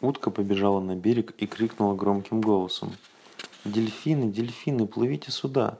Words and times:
Утка 0.00 0.30
побежала 0.30 0.78
на 0.80 0.94
берег 0.94 1.34
и 1.38 1.46
крикнула 1.46 1.96
громким 1.96 2.40
голосом. 2.40 2.92
«Дельфины, 3.64 4.30
дельфины, 4.30 4.86
плывите 4.86 5.32
сюда! 5.32 5.78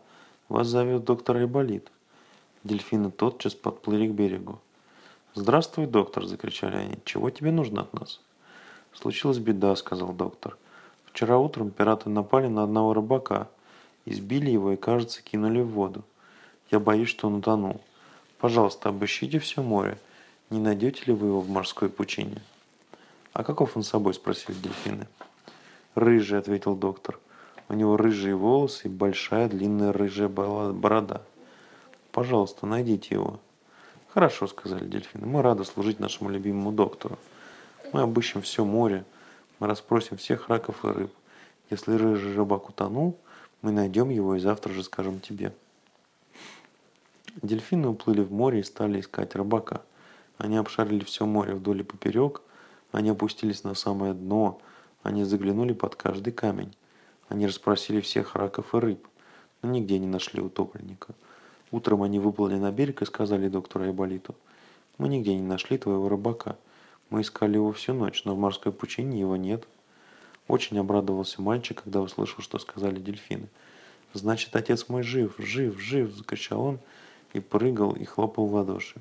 Вас 0.49 0.67
зовет 0.67 1.05
доктор 1.05 1.37
Айболит!» 1.37 1.93
Дельфины 2.65 3.13
тотчас 3.13 3.55
подплыли 3.55 4.09
к 4.09 4.13
берегу. 4.13 4.59
«Здравствуй, 5.35 5.87
доктор!»– 5.87 6.25
закричали 6.27 6.77
они. 6.77 6.99
«Чего 7.05 7.31
тебе 7.31 7.53
нужно 7.53 7.83
от 7.83 7.93
нас?» 7.93 8.21
«Случилась 8.93 9.39
беда»,– 9.39 9.77
сказал 9.77 10.13
доктор. 10.13 10.57
«Вчера 11.05 11.39
утром 11.39 11.71
пираты 11.71 12.11
напали 12.11 12.49
на 12.49 12.65
одного 12.65 12.95
рыбака, 12.95 13.47
избили 14.05 14.51
его 14.51 14.73
и, 14.73 14.77
кажется, 14.77 15.23
кинули 15.23 15.61
в 15.61 15.69
воду. 15.69 16.03
Я 16.73 16.81
боюсь, 16.81 17.09
что 17.09 17.29
он 17.29 17.37
утонул. 17.37 17.81
Пожалуйста, 18.39 18.89
обыщите 18.89 19.39
все 19.39 19.63
море. 19.63 19.97
Не 20.51 20.59
найдете 20.59 21.05
ли 21.07 21.13
вы 21.13 21.29
его 21.29 21.41
в 21.41 21.49
морской 21.49 21.89
пучине?» 21.89 22.43
«А 23.39 23.45
каков 23.45 23.77
он 23.77 23.85
собой?»– 23.85 24.15
спросили 24.15 24.57
дельфины. 24.57 25.07
«Рыжий»,– 25.95 26.37
ответил 26.41 26.75
доктор. 26.75 27.21
«У 27.69 27.75
него 27.75 27.97
рыжие 27.97 28.35
волосы 28.35 28.89
и 28.89 28.91
большая 28.91 29.49
длинная 29.49 29.93
рыжая 29.93 30.29
борода. 30.29 31.23
Пожалуйста, 32.11 32.67
найдите 32.67 33.15
его». 33.15 33.39
«Хорошо»,– 34.09 34.47
сказали 34.49 34.87
дельфины. 34.87 35.25
«Мы 35.25 35.41
рады 35.41 35.65
служить 35.65 36.01
нашему 36.01 36.31
любимому 36.31 36.73
доктору. 36.73 37.17
Мы 37.93 38.01
обыщем 38.01 38.43
все 38.43 38.65
море, 38.65 39.05
мы 39.61 39.69
расспросим 39.69 40.17
всех 40.17 40.49
раков 40.49 40.85
и 40.85 40.89
рыб. 40.89 41.13
Если 41.71 41.93
рыжий 41.93 42.35
рыбак 42.35 42.69
утонул, 42.69 43.17
мы 43.63 43.71
найдем 43.71 44.11
его 44.11 44.35
и 44.35 44.41
завтра 44.41 44.73
же 44.73 44.83
скажем 44.83 45.21
тебе». 45.21 45.55
Дельфины 47.41 47.87
уплыли 47.87 48.23
в 48.23 48.33
море 48.33 48.59
и 48.59 48.65
стали 48.65 48.99
искать 48.99 49.37
рыбака. 49.37 49.83
Они 50.39 50.57
обшарили 50.57 51.05
все 51.05 51.25
море 51.25 51.55
вдоль 51.55 51.83
и 51.83 51.85
поперек, 51.85 52.43
они 52.93 53.11
опустились 53.11 53.65
на 53.65 53.75
самое 53.75 54.15
дно, 54.15 54.61
они 55.03 55.25
заглянули 55.25 55.73
под 55.73 55.97
каждый 55.97 56.33
камень. 56.33 56.75
Они 57.29 57.47
расспросили 57.47 58.01
всех 58.01 58.35
раков 58.35 58.75
и 58.75 58.79
рыб, 58.79 59.07
но 59.63 59.71
нигде 59.71 59.99
не 59.99 60.07
нашли 60.07 60.41
утопленника. 60.41 61.15
Утром 61.71 62.03
они 62.03 62.19
выплыли 62.19 62.57
на 62.57 62.73
берег 62.73 63.03
и 63.03 63.07
сказали 63.07 63.49
доктору 63.49 63.85
Айболиту, 63.85 64.35
«Мы 64.97 65.09
нигде 65.09 65.35
не 65.37 65.43
нашли 65.43 65.79
твоего 65.79 66.09
рыбака. 66.09 66.57
Мы 67.11 67.21
искали 67.21 67.55
его 67.55 67.73
всю 67.73 67.95
ночь, 67.95 68.25
но 68.25 68.35
в 68.35 68.39
морской 68.39 68.73
пучине 68.73 69.21
его 69.21 69.37
нет». 69.37 69.67
Очень 70.49 70.79
обрадовался 70.79 71.43
мальчик, 71.43 71.83
когда 71.83 72.01
услышал, 72.01 72.43
что 72.43 72.59
сказали 72.59 72.99
дельфины. 72.99 73.49
«Значит, 74.15 74.57
отец 74.57 74.89
мой 74.89 75.03
жив, 75.03 75.35
жив, 75.39 75.79
жив!»– 75.79 76.13
закричал 76.17 76.63
он 76.63 76.79
и 77.35 77.41
прыгал 77.41 77.93
и 77.93 78.05
хлопал 78.05 78.47
в 78.47 78.55
ладоши. 78.55 79.01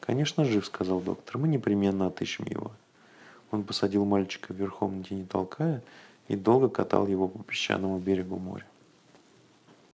«Конечно, 0.00 0.44
жив»,– 0.44 0.64
сказал 0.66 1.00
доктор. 1.00 1.38
«Мы 1.38 1.48
непременно 1.48 2.06
отыщем 2.06 2.46
его». 2.46 2.72
Он 3.54 3.62
посадил 3.62 4.04
мальчика 4.04 4.52
верхом, 4.52 5.02
где 5.02 5.14
не 5.14 5.24
толкая, 5.24 5.80
и 6.26 6.34
долго 6.34 6.68
катал 6.68 7.06
его 7.06 7.28
по 7.28 7.40
песчаному 7.44 7.98
берегу 7.98 8.36
моря. 8.36 8.66